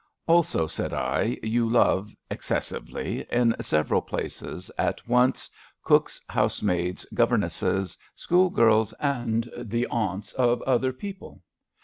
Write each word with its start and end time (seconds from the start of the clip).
Also," 0.25 0.65
said 0.65 0.93
I," 0.95 1.37
you 1.43 1.69
love, 1.69 2.15
excessively, 2.31 3.23
in 3.31 3.55
sev 3.61 3.89
eral 3.89 4.07
places 4.07 4.71
at 4.75 5.07
once 5.07 5.47
cooks, 5.83 6.19
housemaids, 6.27 7.05
governesses, 7.13 7.95
schoolgirls 8.15 8.93
and 8.99 9.47
the 9.55 9.85
aunts 9.91 10.33
of 10.33 10.59
other 10.63 10.91
people." 10.91 11.43